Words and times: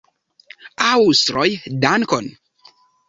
Aŭstroj, 0.87 1.45
dankon! 1.85 2.31